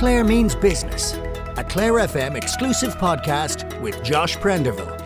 [0.00, 1.12] Clare Means Business,
[1.58, 4.96] a Clare FM exclusive podcast with Josh Prendeville.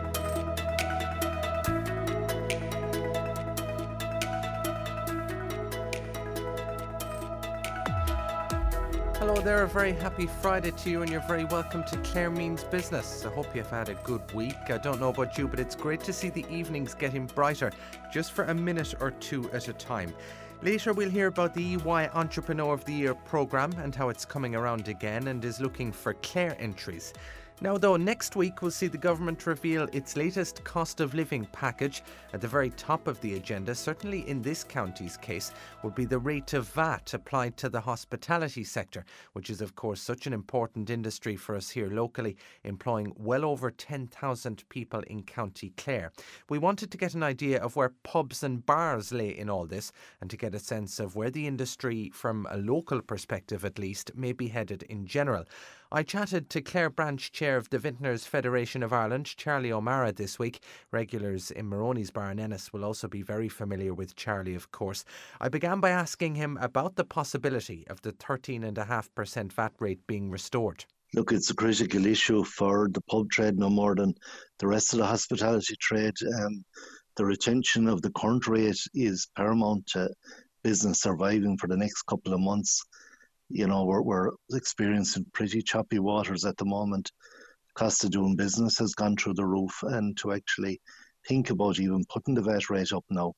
[9.16, 12.62] Hello there, a very happy Friday to you, and you're very welcome to Clare Means
[12.62, 13.27] Business.
[13.27, 14.55] I hope you've had a good week.
[14.69, 17.73] I don't know about you, but it's great to see the evenings getting brighter
[18.12, 20.15] just for a minute or two at a time.
[20.64, 24.54] Later, we'll hear about the EY Entrepreneur of the Year programme and how it's coming
[24.54, 27.12] around again and is looking for Clare entries.
[27.61, 32.03] Now, though, next week we'll see the government reveal its latest cost of living package.
[32.33, 36.19] At the very top of the agenda, certainly in this county's case, will be the
[36.19, 39.05] rate of VAT applied to the hospitality sector,
[39.35, 43.71] which is, of course, such an important industry for us here locally, employing well over
[43.71, 46.11] 10,000 people in County Clare.
[46.51, 49.93] We wanted to get an idea of where pubs and bars lay in all this
[50.21, 54.11] and to get a sense of where the industry, from a local perspective at least,
[54.16, 55.45] may be headed in general.
[55.95, 60.40] I chatted to Clare Branch Chair of the Vintners Federation of Ireland, Charlie O'Mara, this
[60.40, 60.59] week.
[60.90, 65.04] Regulars in Moroney's Bar in Ennis will also be very familiar with Charlie, of course.
[65.41, 70.84] I began by asking him about the possibility of the 13.5% VAT rate being restored.
[71.15, 74.15] Look, it's a critical issue for the pub trade no more than
[74.59, 76.16] the rest of the hospitality trade.
[76.41, 76.65] Um,
[77.15, 80.10] the retention of the current rate is paramount to
[80.65, 82.82] business surviving for the next couple of months
[83.55, 87.12] you know, we're, we're experiencing pretty choppy waters at the moment.
[87.75, 90.81] Cost of doing business has gone through the roof, and to actually
[91.28, 93.33] think about even putting the VAT rate up now,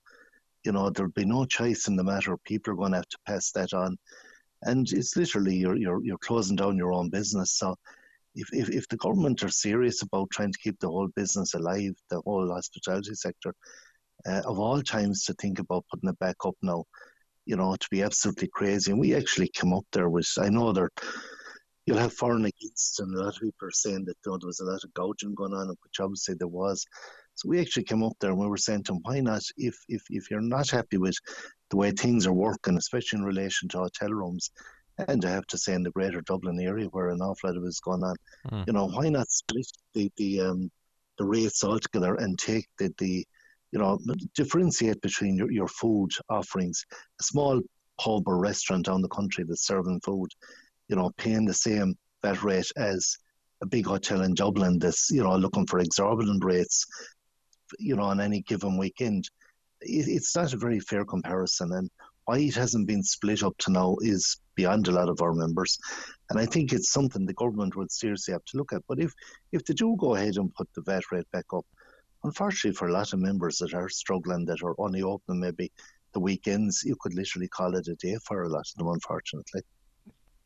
[0.64, 2.34] you know, there'll be no choice in the matter.
[2.46, 3.98] People are going to have to pass that on,
[4.62, 7.52] and it's literally you're you're you're closing down your own business.
[7.52, 7.76] So,
[8.34, 11.94] if if, if the government are serious about trying to keep the whole business alive,
[12.08, 13.54] the whole hospitality sector,
[14.26, 16.84] uh, of all times to think about putting it back up now
[17.46, 18.90] you know, to be absolutely crazy.
[18.90, 20.90] And we actually come up there with, I know there,
[21.86, 24.48] you'll have foreign against, and a lot of people are saying that you know, there
[24.48, 26.84] was a lot of gouging going on, which obviously there was.
[27.36, 29.76] So we actually came up there and we were saying to them, why not, if,
[29.88, 31.16] if, if you're not happy with
[31.70, 34.50] the way things are working, especially in relation to hotel rooms,
[35.08, 37.64] and I have to say in the greater Dublin area where an awful lot of
[37.64, 38.16] it is going on,
[38.50, 38.66] mm.
[38.66, 40.70] you know, why not split the, the, um,
[41.18, 43.26] the rates altogether and take the, the
[43.72, 43.98] you know,
[44.34, 46.84] differentiate between your, your food offerings.
[47.20, 47.60] A small
[47.98, 50.30] pub or restaurant down the country that's serving food,
[50.88, 53.16] you know, paying the same VAT rate as
[53.62, 56.86] a big hotel in Dublin that's, you know, looking for exorbitant rates,
[57.78, 59.28] you know, on any given weekend.
[59.80, 61.72] It, it's not a very fair comparison.
[61.72, 61.90] And
[62.26, 65.78] why it hasn't been split up to now is beyond a lot of our members.
[66.28, 68.82] And I think it's something the government would seriously have to look at.
[68.88, 69.12] But if,
[69.52, 71.64] if they do go ahead and put the VAT rate back up,
[72.26, 75.70] unfortunately for a lot of members that are struggling, that are only open maybe
[76.12, 79.62] the weekends, you could literally call it a day for a lot of them, unfortunately.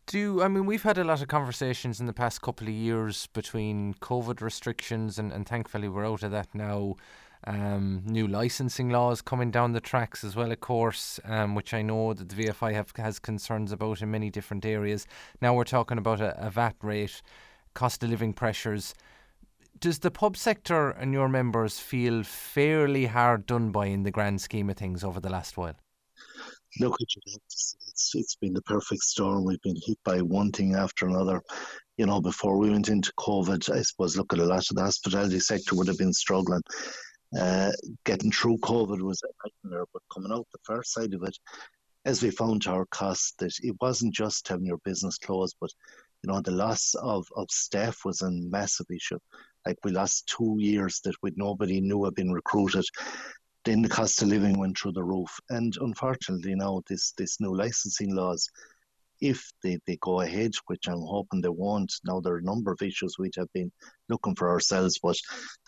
[0.07, 3.29] Do I mean we've had a lot of conversations in the past couple of years
[3.29, 6.97] between COVID restrictions and, and thankfully we're out of that now.
[7.47, 11.81] Um, new licensing laws coming down the tracks as well, of course, um, which I
[11.81, 15.07] know that the VFI have, has concerns about in many different areas.
[15.41, 17.23] Now we're talking about a, a VAT rate,
[17.73, 18.95] cost of living pressures
[19.79, 24.41] does the pub sector and your members feel fairly hard done by in the grand
[24.41, 25.77] scheme of things over the last while?
[26.79, 29.45] Look, it's, it's been the perfect storm.
[29.45, 31.43] We've been hit by one thing after another.
[31.97, 34.83] You know, before we went into COVID, I suppose, look at a lot of the
[34.83, 36.63] hospitality sector would have been struggling.
[37.39, 37.71] Uh,
[38.05, 41.37] getting through COVID was a nightmare, but coming out the first side of it,
[42.05, 45.71] as we found to our cost, that it wasn't just having your business closed, but
[46.23, 49.19] you know the loss of, of staff was a massive issue.
[49.67, 52.85] Like we lost two years that with nobody knew had been recruited.
[53.65, 57.55] Then the cost of living went through the roof, and unfortunately now this this new
[57.55, 58.49] licensing laws,
[59.21, 61.93] if they, they go ahead, which I'm hoping they won't.
[62.05, 63.71] Now there are a number of issues we have been
[64.09, 65.17] looking for ourselves, but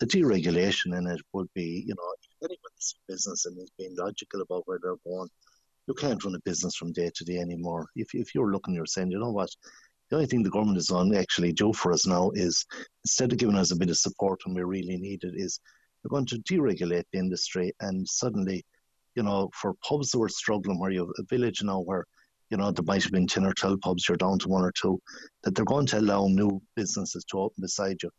[0.01, 4.41] the deregulation in it would be, you know, if anyone's business and is being logical
[4.41, 5.29] about where they're going,
[5.87, 7.87] you can't run a business from day to day anymore.
[7.97, 9.51] If if you're looking, you're saying, you know what,
[10.13, 12.67] the only thing the government is on actually do for us now is
[13.03, 15.59] instead of giving us a bit of support when we really need it, is
[16.03, 18.63] they're going to deregulate the industry and suddenly,
[19.15, 22.05] you know, for pubs that were struggling where you have a village now where,
[22.51, 24.73] you know, there might have been 10 or 12 pubs, you're down to one or
[24.73, 25.01] two,
[25.45, 28.11] that they're going to allow new businesses to open beside you,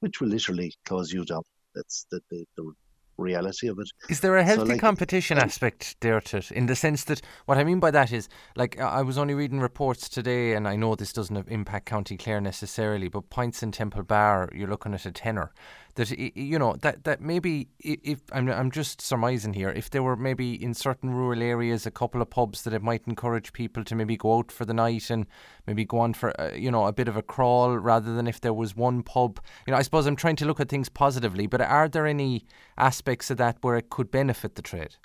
[0.00, 1.40] which will literally close you down.
[1.74, 2.70] That's the, the, the
[3.18, 3.90] reality of it.
[4.08, 6.50] Is there a healthy so, like, competition aspect there to it?
[6.52, 9.60] In the sense that what I mean by that is, like, I was only reading
[9.60, 14.04] reports today, and I know this doesn't impact County Clare necessarily, but points in Temple
[14.04, 15.52] Bar, you're looking at a tenner.
[15.98, 20.16] That you know that that maybe if I'm I'm just surmising here, if there were
[20.16, 23.94] maybe in certain rural areas a couple of pubs that it might encourage people to
[23.96, 25.26] maybe go out for the night and
[25.66, 28.40] maybe go on for uh, you know a bit of a crawl rather than if
[28.40, 29.40] there was one pub.
[29.66, 32.46] You know, I suppose I'm trying to look at things positively, but are there any
[32.76, 34.96] aspects of that where it could benefit the trade?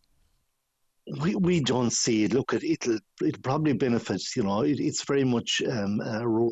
[1.19, 2.33] we, we don't see it.
[2.33, 4.35] Look, it, it'll it probably benefits.
[4.35, 6.51] You know, it, it's very much um, a rural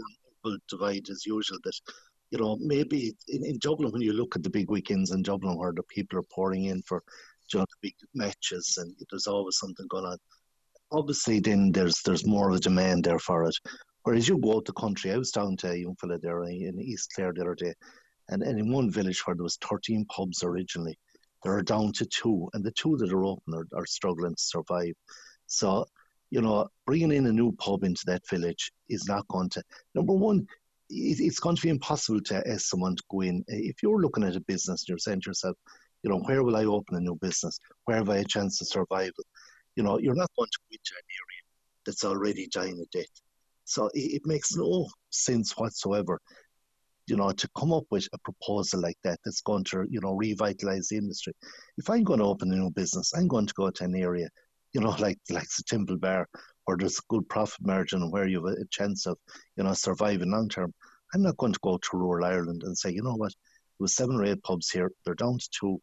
[0.68, 1.60] divide as usual.
[1.64, 1.80] That
[2.32, 5.58] you know maybe in, in Dublin when you look at the big weekends in Dublin
[5.58, 7.04] where the people are pouring in for
[7.54, 10.18] you know, big matches and there's always something going on.
[10.92, 13.56] Obviously, then there's there's more of a demand there for it.
[14.04, 16.80] Whereas you go out the country, I was down to a young fella there in
[16.82, 17.74] East Clare the other day,
[18.30, 20.98] and, and in one village where there was 13 pubs originally,
[21.44, 24.94] they're down to two, and the two that are open are, are struggling to survive.
[25.46, 25.86] So,
[26.32, 29.64] you know, bringing in a new pub into that village is not going to.
[29.94, 30.48] Number one,
[30.92, 33.44] it's going to be impossible to ask someone to go in.
[33.48, 35.58] If you're looking at a business, and you're saying to yourself,
[36.04, 37.60] you know, where will I open a new business?
[37.86, 39.24] Where have I a chance of survival?
[39.76, 41.42] You know, you're not going to go into an area
[41.86, 43.22] that's already dying a death.
[43.66, 46.20] So it, it makes no sense whatsoever
[47.08, 50.14] you know, to come up with a proposal like that that's going to, you know,
[50.14, 51.34] revitalize the industry.
[51.78, 54.30] If I'm going to open a new business, I'm going to go to an area,
[54.74, 56.28] you know, like like the Temple Bar,
[56.66, 59.18] where there's a good profit margin and where you have a chance of,
[59.58, 60.74] you know, surviving long term.
[61.14, 63.96] I'm not going to go to rural Ireland and say, you know what, there was
[63.96, 65.82] seven or eight pubs here, they're down to two.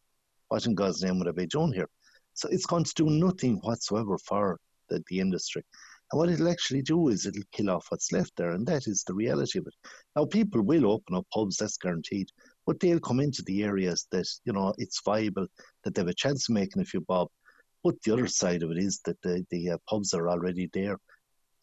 [0.49, 1.89] What in God's name would I be doing here?
[2.33, 4.59] So it's going to do nothing whatsoever for
[4.89, 5.63] the, the industry.
[6.11, 9.05] And what it'll actually do is it'll kill off what's left there, and that is
[9.07, 9.75] the reality of it.
[10.17, 12.29] Now, people will open up pubs, that's guaranteed,
[12.67, 15.47] but they'll come into the areas that, you know, it's viable,
[15.85, 17.29] that they have a chance of making a few bob.
[17.85, 20.99] But the other side of it is that the, the uh, pubs are already there.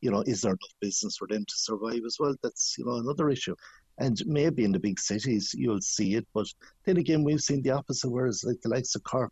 [0.02, 2.36] You know, is there enough business for them to survive as well?
[2.42, 3.56] That's, you know, another issue.
[3.98, 6.48] And maybe in the big cities you'll see it, but
[6.86, 9.32] then again, we've seen the opposite, whereas like the likes of Cork,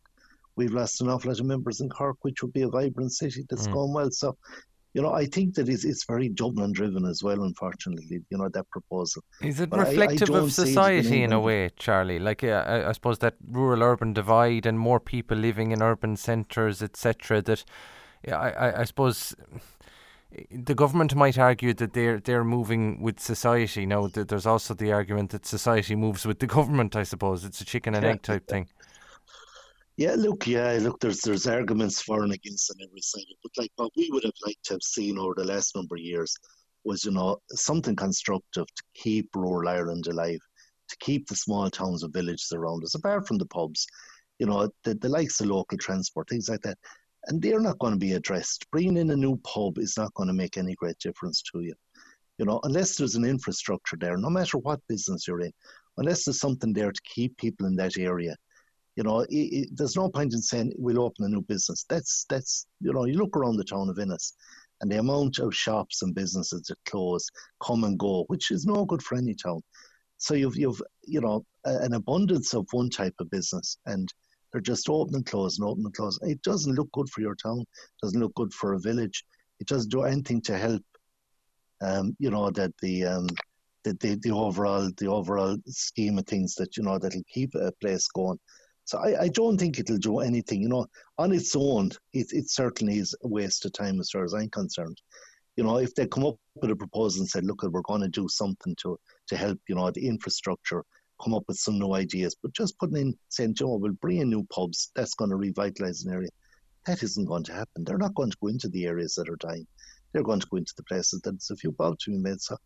[0.55, 3.45] we've lost an awful lot of members in Cork, which would be a vibrant city
[3.49, 3.73] that's mm.
[3.73, 4.11] going well.
[4.11, 4.37] So
[4.93, 8.47] you know, I think that it's, it's very Dublin driven as well, unfortunately, you know,
[8.49, 9.23] that proposal.
[9.41, 12.19] Is it but reflective I, I of society in a way, Charlie?
[12.19, 16.15] Like, uh, I, I, suppose that rural urban divide and more people living in urban
[16.15, 17.63] centres, etc., that
[18.27, 19.35] yeah, I, I suppose
[20.51, 23.85] the government might argue that they're they're moving with society.
[23.85, 26.95] Now, there's also the argument that society moves with the government.
[26.95, 28.67] I suppose it's a chicken and egg type thing.
[29.95, 30.99] Yeah, look, yeah, look.
[30.99, 33.23] There's there's arguments for and against on every side.
[33.43, 36.01] But like what we would have liked to have seen over the last number of
[36.01, 36.35] years
[36.83, 40.39] was, you know, something constructive to keep rural Ireland alive,
[40.89, 43.85] to keep the small towns and villages around us, apart from the pubs,
[44.39, 46.77] you know, the, the likes of local transport, things like that.
[47.27, 48.69] And they're not going to be addressed.
[48.71, 51.73] Bringing in a new pub is not going to make any great difference to you.
[52.39, 55.51] You know, unless there's an infrastructure there, no matter what business you're in,
[55.97, 58.35] unless there's something there to keep people in that area
[58.95, 61.85] you know, it, it, there's no point in saying we'll open a new business.
[61.89, 64.33] That's that's you know, you look around the town of Ennis,
[64.81, 67.27] and the amount of shops and businesses that close,
[67.61, 69.61] come and go, which is no good for any town.
[70.17, 74.13] So you've you've you know an abundance of one type of business, and
[74.51, 76.19] they're just open and close and open and close.
[76.21, 77.65] It doesn't look good for your town.
[78.01, 79.23] Doesn't look good for a village.
[79.59, 80.83] It doesn't do anything to help.
[81.81, 83.27] Um, you know that the um,
[83.83, 87.71] the, the, the overall the overall scheme of things that you know that'll keep a
[87.81, 88.39] place going.
[88.85, 90.61] So I, I don't think it'll do anything.
[90.61, 90.87] You know,
[91.17, 94.49] on its own, it, it certainly is a waste of time as far as I'm
[94.49, 95.01] concerned.
[95.55, 98.07] You know, if they come up with a proposal and said, look, we're going to
[98.07, 98.97] do something to,
[99.27, 100.83] to help, you know, the infrastructure,
[101.23, 104.29] come up with some new ideas, but just putting in, saying, Joe, we'll bring in
[104.29, 106.29] new pubs, that's going to revitalise an area.
[106.85, 107.83] That isn't going to happen.
[107.83, 109.65] They're not going to go into the areas that are dying.
[110.11, 112.41] They're going to go into the places that there's a few pubs to be made.
[112.41, 112.57] So,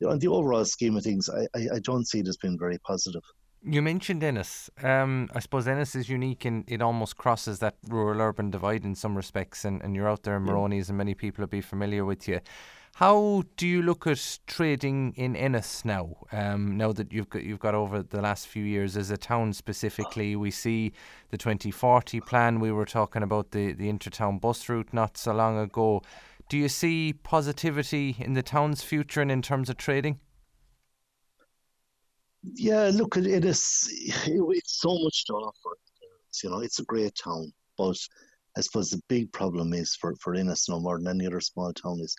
[0.00, 2.36] you know, in the overall scheme of things, I, I, I don't see it as
[2.36, 3.22] being very positive.
[3.66, 4.68] You mentioned Ennis.
[4.82, 8.94] Um, I suppose Ennis is unique and it almost crosses that rural urban divide in
[8.94, 12.04] some respects, and, and you're out there in Moroney's, and many people will be familiar
[12.04, 12.40] with you.
[12.96, 16.14] How do you look at trading in Ennis now?
[16.30, 19.54] Um, now that you've got you've got over the last few years as a town
[19.54, 20.92] specifically, we see
[21.30, 22.60] the 2040 plan.
[22.60, 26.02] We were talking about the the intertown bus route not so long ago.
[26.48, 30.20] Do you see positivity in the town's future and in terms of trading?
[32.52, 33.88] Yeah, look, it is.
[34.26, 35.76] It's so much to offer.
[36.42, 37.96] You know, it's a great town, but
[38.56, 41.72] I suppose the big problem is for for Ennis no more than any other small
[41.72, 42.16] town is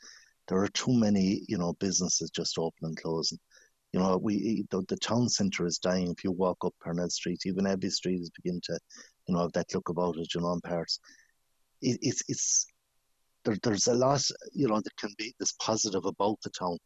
[0.48, 3.40] there are too many you know businesses just open and closing.
[3.94, 6.10] You know, we the, the town centre is dying.
[6.10, 8.80] If you walk up Parnell Street, even Abbey Street is beginning to,
[9.28, 10.34] you know, have that look about it.
[10.34, 11.00] You know, in parts,
[11.82, 12.66] it, it's it's
[13.44, 16.78] there, there's a lot you know that can be this positive about the town,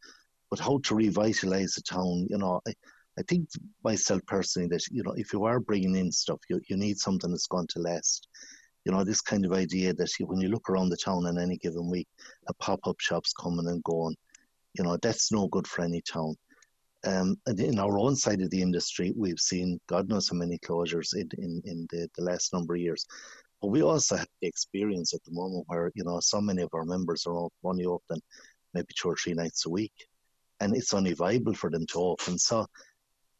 [0.50, 2.60] but how to revitalise the town, you know.
[2.68, 2.74] I,
[3.18, 3.50] I think
[3.84, 7.32] myself personally that you know if you are bringing in stuff, you, you need something
[7.32, 8.28] that's going to last.
[8.86, 11.38] You know this kind of idea that you, when you look around the town in
[11.38, 12.08] any given week,
[12.48, 14.16] a pop up shops coming and going,
[14.74, 16.36] you know that's no good for any town.
[17.06, 20.58] Um, and in our own side of the industry, we've seen God knows how many
[20.60, 23.06] closures in, in, in the, the last number of years.
[23.62, 26.70] But we also have the experience at the moment where, you know, so many of
[26.74, 28.22] our members are only open
[28.74, 29.94] maybe two or three nights a week.
[30.62, 32.38] And it's only viable for them to open.
[32.38, 32.66] So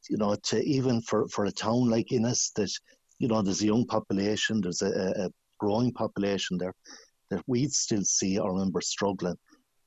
[0.10, 2.72] you know, to even for, for a town like Ennis that,
[3.20, 6.74] you know, there's a young population, there's a, a growing population there,
[7.30, 9.36] that we'd still see our members struggling,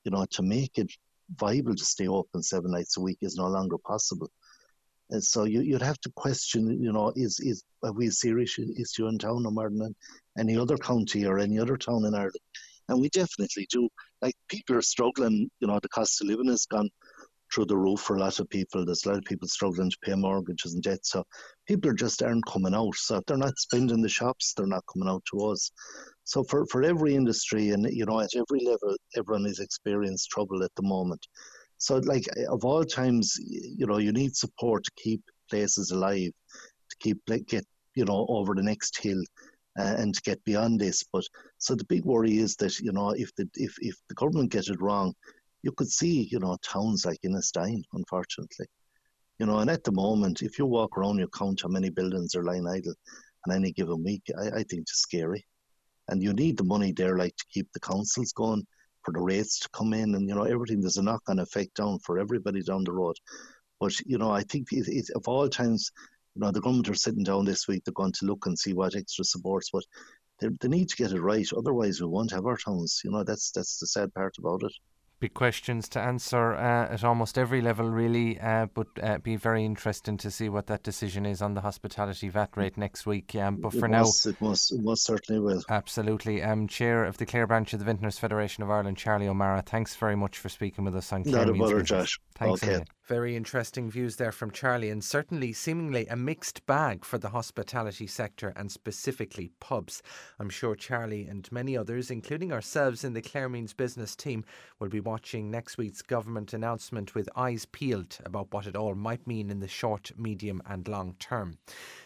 [0.04, 0.90] you know, to make it
[1.36, 4.30] viable to stay open seven nights a week is no longer possible.
[5.10, 8.58] And so you, you'd have to question, you know, is is are we a serious
[8.58, 9.94] issue in town no more than
[10.38, 12.36] any other county or any other town in Ireland?
[12.88, 13.88] And we definitely do.
[14.22, 16.88] Like people are struggling, you know, the cost of living has gone
[17.52, 18.84] through the roof for a lot of people.
[18.84, 21.04] There's a lot of people struggling to pay mortgages and debt.
[21.04, 21.24] So
[21.66, 22.94] people are just aren't coming out.
[22.94, 25.70] So they're not spending the shops, they're not coming out to us.
[26.24, 30.62] So for, for every industry and you know at every level, everyone is experiencing trouble
[30.62, 31.26] at the moment.
[31.78, 36.30] So like of all times, you know, you need support to keep places alive,
[36.90, 39.22] to keep like, get you know over the next hill.
[39.78, 41.24] Uh, and to get beyond this, but
[41.56, 44.68] so the big worry is that you know if the if, if the government gets
[44.68, 45.14] it wrong,
[45.62, 48.66] you could see, you know, towns like Ennistymon, unfortunately.
[49.38, 52.34] You know, and at the moment, if you walk around, you count how many buildings
[52.34, 52.94] are lying idle
[53.46, 55.44] on any given week, I, I think it's scary.
[56.08, 58.66] And you need the money there, like, to keep the councils going,
[59.04, 60.80] for the rates to come in, and, you know, everything.
[60.80, 63.16] There's a knock on effect down for everybody down the road.
[63.80, 65.90] But, you know, I think it, it, of all times,
[66.34, 68.74] you know, the government are sitting down this week, they're going to look and see
[68.74, 69.84] what extra supports, but
[70.40, 71.48] they, they need to get it right.
[71.56, 73.00] Otherwise, we won't have our towns.
[73.04, 74.72] You know, that's that's the sad part about it
[75.22, 78.40] big questions to answer uh, at almost every level, really.
[78.40, 82.28] Uh, but uh, be very interesting to see what that decision is on the hospitality
[82.28, 83.32] VAT rate next week.
[83.36, 85.62] Um, but for it now, must, it must, it must certainly will.
[85.68, 86.42] Absolutely.
[86.42, 89.62] Um, Chair of the Clare branch of the Vintners Federation of Ireland, Charlie O'Mara.
[89.62, 91.46] Thanks very much for speaking with us on Clare.
[91.46, 92.18] Not a bother, Josh.
[92.34, 92.82] Thanks okay.
[93.08, 98.06] Very interesting views there from Charlie, and certainly seemingly a mixed bag for the hospitality
[98.06, 100.04] sector and specifically pubs.
[100.38, 104.44] I'm sure Charlie and many others, including ourselves in the Clare Means business team,
[104.78, 109.26] will be watching next week's government announcement with eyes peeled about what it all might
[109.26, 111.58] mean in the short, medium, and long term.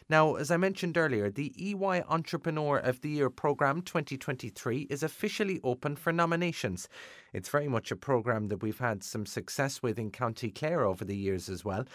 [0.08, 5.58] Now, as I mentioned earlier, the EY Entrepreneur of the Year programme 2023 is officially
[5.64, 6.88] open for nominations.
[7.32, 11.04] It's very much a programme that we've had some success with in County Clare over
[11.04, 11.86] the years as well.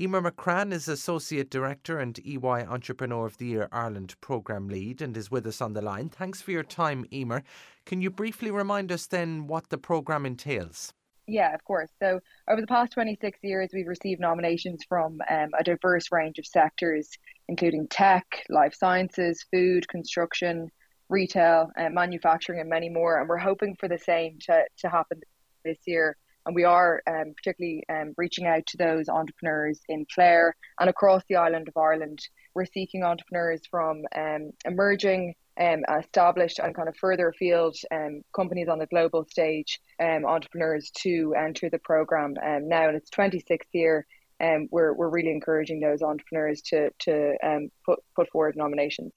[0.00, 5.14] Emer McCrann is Associate Director and EY Entrepreneur of the Year Ireland Programme Lead and
[5.14, 6.08] is with us on the line.
[6.08, 7.42] Thanks for your time, Emer.
[7.84, 10.94] Can you briefly remind us then what the programme entails?
[11.28, 11.90] Yeah, of course.
[12.02, 16.46] So over the past 26 years, we've received nominations from um, a diverse range of
[16.46, 17.10] sectors,
[17.48, 20.70] including tech, life sciences, food, construction,
[21.10, 23.20] retail, uh, manufacturing, and many more.
[23.20, 25.20] And we're hoping for the same to, to happen
[25.66, 26.16] this year.
[26.46, 31.22] And we are um, particularly um, reaching out to those entrepreneurs in Clare and across
[31.28, 32.20] the island of Ireland.
[32.54, 38.68] We're seeking entrepreneurs from um, emerging um, established and kind of further afield um, companies
[38.68, 43.58] on the global stage, um, entrepreneurs to enter the program um, now in its 26th
[43.72, 44.06] year.
[44.40, 49.12] Um, we're, we're really encouraging those entrepreneurs to, to um, put, put forward nominations.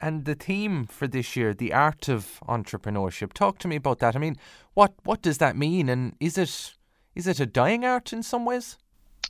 [0.00, 3.32] And the theme for this year, the art of entrepreneurship.
[3.32, 4.14] Talk to me about that.
[4.14, 4.36] I mean,
[4.74, 6.76] what what does that mean, and is it
[7.16, 8.78] is it a dying art in some ways?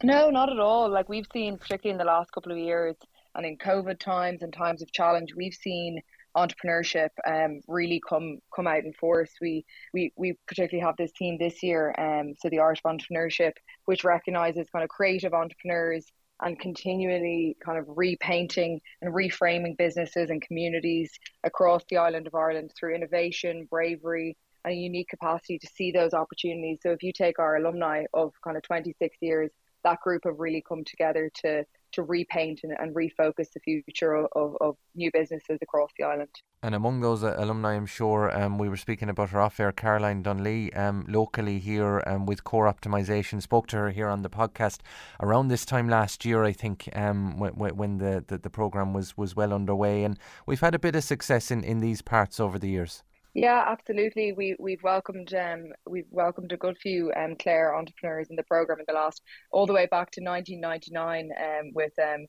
[0.03, 0.91] No, not at all.
[0.91, 2.97] Like we've seen, particularly in the last couple of years,
[3.35, 6.03] and in COVID times and times of challenge, we've seen
[6.37, 9.31] entrepreneurship um, really come come out in force.
[9.41, 13.53] We we we particularly have this team this year, um, so the art of entrepreneurship,
[13.87, 16.07] which recognises kind of creative entrepreneurs
[16.41, 21.11] and continually kind of repainting and reframing businesses and communities
[21.43, 26.15] across the island of Ireland through innovation, bravery, and a unique capacity to see those
[26.15, 26.79] opportunities.
[26.83, 29.51] So if you take our alumni of kind of 26 years,
[29.85, 34.57] that group have really come together to to repaint and, and refocus the future of,
[34.61, 36.31] of new businesses across the island.
[36.63, 39.71] And among those uh, alumni, I'm sure um, we were speaking about her off air,
[39.71, 43.41] Caroline Dunlea, um, locally here um, with Core Optimization.
[43.41, 44.81] Spoke to her here on the podcast
[45.21, 49.17] around this time last year, I think, um, when, when the, the, the programme was,
[49.17, 50.03] was well underway.
[50.03, 53.05] And we've had a bit of success in, in these parts over the years.
[53.35, 54.33] Yeah, absolutely.
[54.33, 58.81] We we've welcomed um we've welcomed a good few um Clare entrepreneurs in the program
[58.81, 62.27] in the last all the way back to 1999 um with um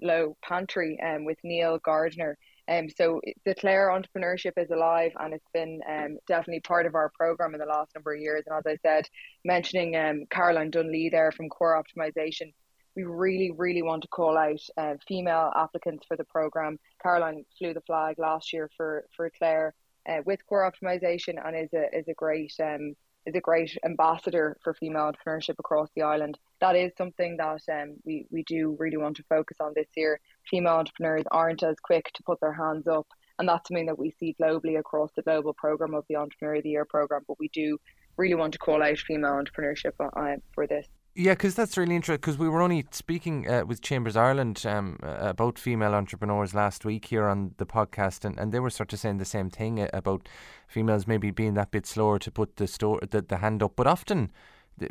[0.00, 2.36] Low Pantry um with Neil Gardner.
[2.66, 7.10] Um, so the Clare entrepreneurship is alive and it's been um, definitely part of our
[7.14, 8.44] program in the last number of years.
[8.46, 9.06] And as I said,
[9.44, 12.54] mentioning um, Caroline Dunlea there from Core Optimization,
[12.96, 16.78] we really, really want to call out uh, female applicants for the program.
[17.02, 19.74] Caroline flew the flag last year for for Clare
[20.08, 22.94] uh, with core optimization and is a is a great um,
[23.26, 26.38] is a great ambassador for female entrepreneurship across the island.
[26.60, 30.20] That is something that um, we, we do really want to focus on this year.
[30.50, 33.06] Female entrepreneurs aren't as quick to put their hands up,
[33.38, 36.62] and that's something that we see globally across the global program of the Entrepreneur of
[36.64, 37.22] the Year program.
[37.26, 37.78] But we do
[38.16, 40.86] really want to call out female entrepreneurship uh, for this.
[41.16, 42.20] Yeah, because that's really interesting.
[42.20, 47.04] Because we were only speaking uh, with Chambers Ireland um, about female entrepreneurs last week
[47.04, 49.88] here on the podcast, and, and they were sort of saying the same thing uh,
[49.92, 50.28] about
[50.66, 53.74] females maybe being that bit slower to put the store the, the hand up.
[53.76, 54.32] But often,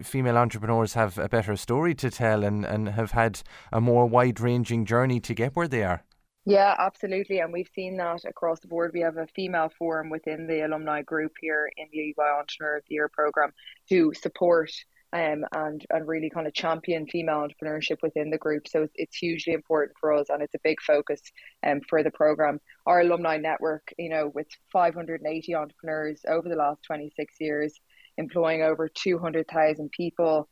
[0.02, 3.42] female entrepreneurs have a better story to tell and, and have had
[3.74, 6.04] a more wide ranging journey to get where they are.
[6.46, 7.40] Yeah, absolutely.
[7.40, 8.92] And we've seen that across the board.
[8.94, 12.84] We have a female forum within the alumni group here in the EY Entrepreneur of
[12.88, 13.52] the Year program
[13.90, 14.72] to support
[15.14, 18.68] um, and and really kind of champion female entrepreneurship within the group.
[18.68, 21.22] So it's, it's hugely important for us, and it's a big focus
[21.66, 22.60] um, for the program.
[22.88, 27.74] Our alumni network, you know, with 580 entrepreneurs over the last 26 years,
[28.18, 30.50] employing over 200,000 people,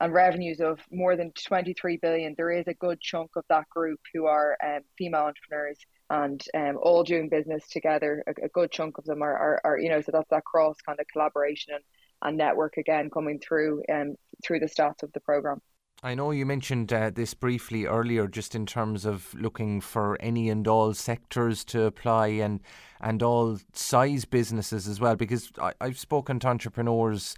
[0.00, 2.34] and revenues of more than 23 billion.
[2.36, 5.78] There is a good chunk of that group who are um, female entrepreneurs
[6.10, 8.22] and um, all doing business together.
[8.26, 10.76] A, a good chunk of them are, are, are, you know, so that's that cross
[10.84, 11.84] kind of collaboration and
[12.22, 14.14] and network again coming through um,
[14.44, 15.60] through the stats of the program.
[16.04, 20.50] I know you mentioned uh, this briefly earlier, just in terms of looking for any
[20.50, 22.60] and all sectors to apply and
[23.00, 25.14] and all size businesses as well.
[25.14, 27.36] Because I, I've spoken to entrepreneurs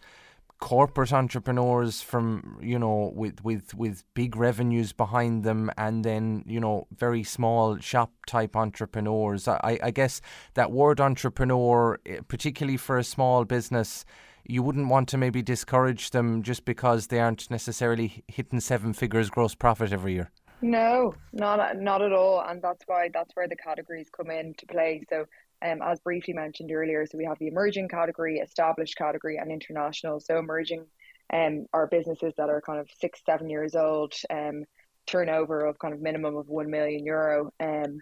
[0.60, 6.60] corporate entrepreneurs from you know with with with big revenues behind them and then you
[6.60, 10.20] know very small shop type entrepreneurs i i guess
[10.54, 14.04] that word entrepreneur eh, particularly for a small business
[14.46, 19.30] you wouldn't want to maybe discourage them just because they aren't necessarily hitting seven figures
[19.30, 20.30] gross profit every year.
[20.60, 25.04] No, not not at all, and that's why that's where the categories come into play.
[25.10, 25.26] So,
[25.62, 30.20] um, as briefly mentioned earlier, so we have the emerging category, established category, and international.
[30.20, 30.86] So, emerging,
[31.32, 34.64] um, are businesses that are kind of six, seven years old, um,
[35.06, 38.00] turnover of kind of minimum of one million euro, um,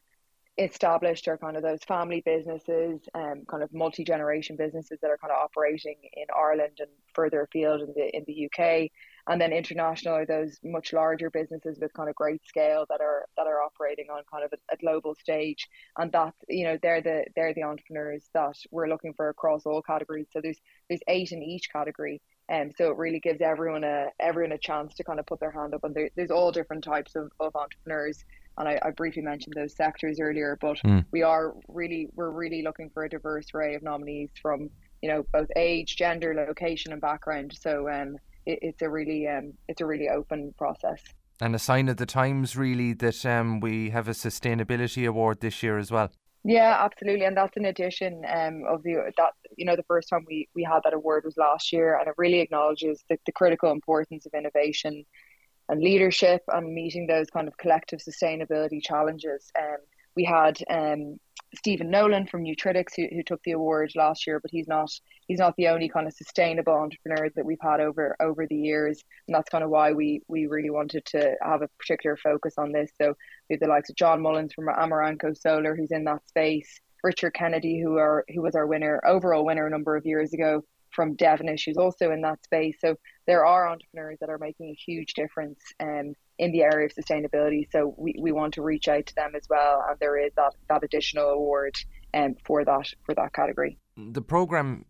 [0.63, 5.33] established are kind of those family businesses um, kind of multi-generation businesses that are kind
[5.33, 8.91] of operating in Ireland and further afield in the in the UK
[9.29, 13.27] and then international are those much larger businesses with kind of great scale that are
[13.37, 15.69] that are operating on kind of a, a global stage.
[15.97, 19.81] And that you know they're the they're the entrepreneurs that we're looking for across all
[19.83, 20.27] categories.
[20.33, 22.21] So there's there's eight in each category.
[22.49, 25.39] And um, so it really gives everyone a everyone a chance to kind of put
[25.39, 25.85] their hand up.
[25.85, 28.25] And there, there's all different types of, of entrepreneurs
[28.59, 31.05] and I, I briefly mentioned those sectors earlier, but mm.
[31.11, 35.25] we are really we're really looking for a diverse array of nominees from you know
[35.33, 37.57] both age, gender, location, and background.
[37.59, 41.03] So um, it, it's a really um, it's a really open process.
[41.41, 45.63] And a sign of the times, really, that um, we have a sustainability award this
[45.63, 46.13] year as well.
[46.45, 50.25] Yeah, absolutely, and that's an addition um, of the that you know the first time
[50.29, 53.71] we we had that award was last year, and it really acknowledges the, the critical
[53.71, 55.05] importance of innovation
[55.73, 59.51] and leadership and meeting those kind of collective sustainability challenges.
[59.59, 59.79] Um,
[60.15, 61.19] we had um,
[61.57, 64.91] Stephen Nolan from Nutritics who, who took the award last year, but he's not
[65.29, 69.03] he's not the only kind of sustainable entrepreneur that we've had over over the years,
[69.27, 72.71] and that's kind of why we we really wanted to have a particular focus on
[72.71, 72.91] this.
[73.01, 73.15] So
[73.49, 76.81] we have the likes of John Mullins from Amarenco Solar, who's in that space.
[77.03, 80.63] Richard Kennedy, who are who was our winner, overall winner a number of years ago,
[80.93, 82.77] from Devenish, who's also in that space.
[82.79, 86.95] So there are entrepreneurs that are making a huge difference um, in the area of
[86.95, 87.71] sustainability.
[87.71, 90.55] So we, we want to reach out to them as well, and there is that
[90.69, 91.77] that additional award
[92.15, 93.79] um, for that for that category.
[93.97, 94.87] The program,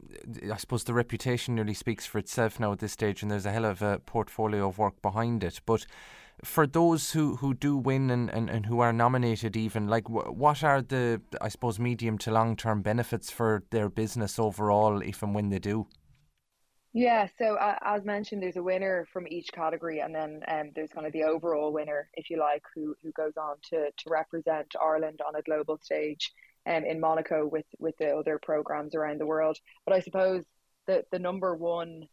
[0.51, 3.53] I suppose, the reputation nearly speaks for itself now at this stage, and there's a
[3.53, 5.61] hell of a portfolio of work behind it.
[5.67, 5.87] But
[6.45, 10.63] for those who, who do win and, and, and who are nominated, even like what
[10.63, 15.35] are the I suppose medium to long term benefits for their business overall, if and
[15.35, 15.89] when they do?
[16.95, 20.93] Yeah, so uh, as mentioned, there's a winner from each category, and then um, there's
[20.93, 24.75] kind of the overall winner, if you like, who who goes on to to represent
[24.81, 26.33] Ireland on a global stage,
[26.67, 29.57] um, in Monaco with with the other programs around the world.
[29.87, 30.45] But I suppose
[30.87, 32.09] the the number one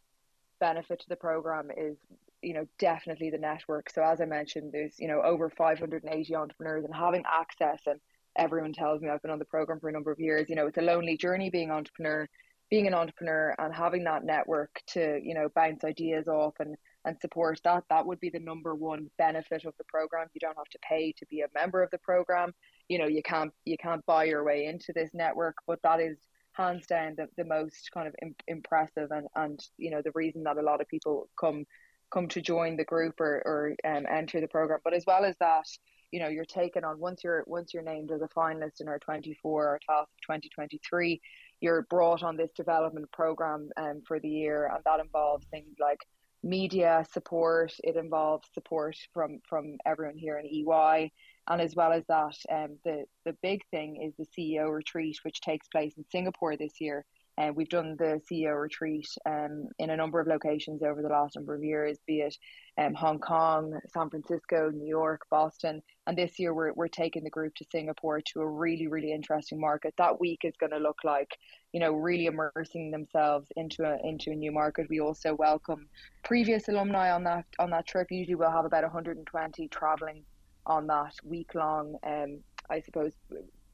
[0.60, 1.98] benefit to the program is
[2.42, 3.90] you know definitely the network.
[3.90, 8.00] So as I mentioned, there's you know over 580 entrepreneurs, and having access and
[8.38, 10.48] everyone tells me I've been on the program for a number of years.
[10.50, 12.30] You know, it's a lonely journey being entrepreneur
[12.70, 17.18] being an entrepreneur and having that network to you know bounce ideas off and and
[17.22, 20.70] support that that would be the number one benefit of the program you don't have
[20.70, 22.54] to pay to be a member of the program
[22.88, 26.18] you know you can't you can't buy your way into this network but that is
[26.54, 28.16] hands down the, the most kind of
[28.48, 31.66] impressive and and you know the reason that a lot of people come
[32.12, 34.80] come to join the group or, or um, enter the program.
[34.84, 35.66] But as well as that,
[36.12, 39.00] you know, you're taken on once you're once you're named as a finalist in our
[39.00, 41.22] 24 or class of 2023,
[41.62, 46.00] you're brought on this development program um, for the year, and that involves things like
[46.44, 47.74] media support.
[47.84, 51.12] It involves support from from everyone here in EY,
[51.48, 55.42] and as well as that, um, the the big thing is the CEO retreat, which
[55.42, 57.06] takes place in Singapore this year.
[57.40, 61.36] Uh, we've done the CEO retreat um, in a number of locations over the last
[61.36, 62.36] number of years, be it
[62.78, 65.82] um, Hong Kong, San Francisco, New York, Boston.
[66.06, 69.60] And this year we're, we're taking the group to Singapore to a really, really interesting
[69.60, 69.94] market.
[69.98, 71.30] That week is going to look like,
[71.72, 74.88] you know, really immersing themselves into a, into a new market.
[74.90, 75.88] We also welcome
[76.24, 78.08] previous alumni on that on that trip.
[78.10, 80.24] Usually we'll have about 120 traveling
[80.66, 83.14] on that week long, um, I suppose,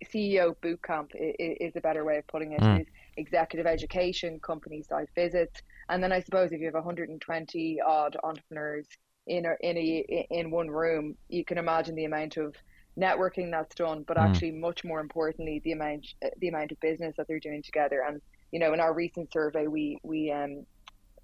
[0.03, 2.62] CEO boot camp is, a better way of putting it.
[2.62, 2.81] Mm.
[2.81, 8.17] Is executive education, company site visits, and then I suppose if you have 120 odd
[8.23, 8.88] entrepreneurs
[9.27, 12.55] in a, in a in one room, you can imagine the amount of
[12.99, 14.21] networking that's done, but mm.
[14.21, 16.05] actually much more importantly, the amount
[16.39, 18.03] the amount of business that they're doing together.
[18.08, 20.65] And you know, in our recent survey, we we um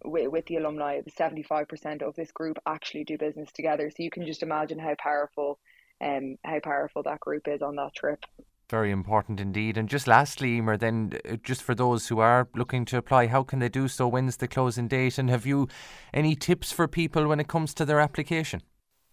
[0.04, 3.92] with, with the alumni, the 75% of this group actually do business together.
[3.92, 5.60] So you can just imagine how powerful
[6.04, 8.24] um how powerful that group is on that trip.
[8.72, 9.78] Very important indeed.
[9.78, 13.44] And just lastly, Emer, then uh, just for those who are looking to apply, how
[13.44, 14.08] can they do so?
[14.08, 15.18] When's the closing date?
[15.18, 15.68] And have you
[16.14, 18.62] any tips for people when it comes to their application?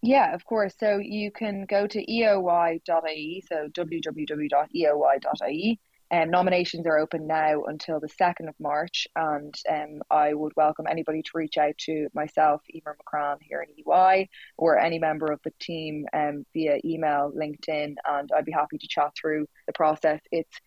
[0.01, 0.75] Yeah, of course.
[0.79, 4.19] So you can go to eoy.ie, so www.eoy.ie,
[6.11, 10.87] um, nominations are open now until the 2nd of March, and um, I would welcome
[10.89, 15.39] anybody to reach out to myself, Emer McCrann, here in EY, or any member of
[15.43, 20.19] the team um, via email, LinkedIn, and I'd be happy to chat through the process.
[20.31, 20.59] It's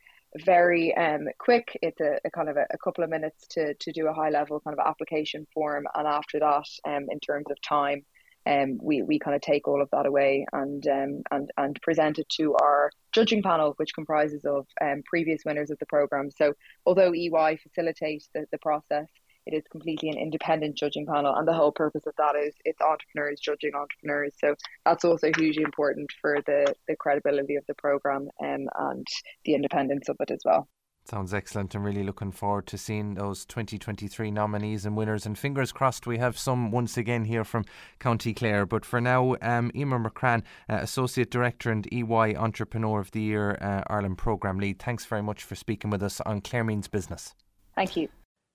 [0.44, 1.76] very um, quick.
[1.82, 4.30] It's a, a kind of a, a, couple of minutes to, to do a high
[4.30, 8.04] level kind of application form, and after that, um, in terms of time,
[8.46, 12.18] um, we, we kind of take all of that away and um, and and present
[12.18, 16.30] it to our judging panel, which comprises of um, previous winners of the program.
[16.30, 16.54] So
[16.86, 19.06] although EY facilitates the, the process,
[19.46, 22.80] it is completely an independent judging panel, and the whole purpose of that is it's
[22.80, 24.34] entrepreneurs judging entrepreneurs.
[24.38, 29.06] So that's also hugely important for the the credibility of the program um, and
[29.44, 30.68] the independence of it as well.
[31.04, 31.74] Sounds excellent.
[31.74, 35.26] I'm really looking forward to seeing those 2023 nominees and winners.
[35.26, 37.64] And fingers crossed, we have some once again here from
[37.98, 38.66] County Clare.
[38.66, 43.58] But for now, um, Emer McCrann, uh, Associate Director and EY Entrepreneur of the Year,
[43.60, 47.34] uh, Ireland Programme Lead, thanks very much for speaking with us on Clare Means Business.
[47.74, 48.08] Thank you.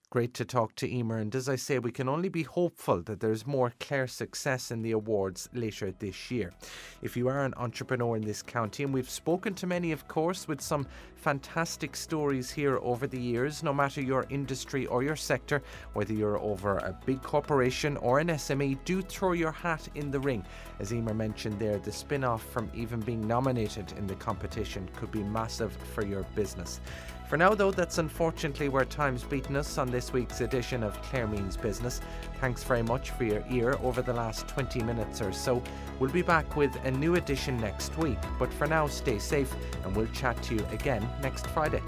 [0.10, 3.20] Great to talk to Emer, and as I say, we can only be hopeful that
[3.20, 6.54] there's more Clare success in the awards later this year.
[7.02, 10.48] If you are an entrepreneur in this county, and we've spoken to many, of course,
[10.48, 15.62] with some fantastic stories here over the years, no matter your industry or your sector,
[15.92, 20.22] whether you're over a big corporation or an SME, do throw your hat in the
[20.22, 20.42] ring.
[20.80, 25.12] As Emer mentioned there, the spin off from even being nominated in the competition could
[25.12, 26.80] be massive for your business.
[27.28, 31.28] For now, though, that's unfortunately where time's beaten us on this week's edition of Clare
[31.28, 32.00] Means Business.
[32.40, 35.62] Thanks very much for your ear over the last 20 minutes or so.
[36.00, 39.94] We'll be back with a new edition next week, but for now, stay safe and
[39.94, 41.82] we'll chat to you again next Friday.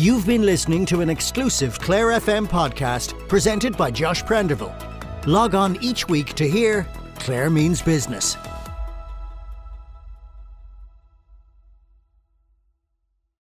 [0.00, 4.74] You've been listening to an exclusive Clare FM podcast presented by Josh Prendeville.
[5.26, 8.34] Log on each week to hear Clare Means Business.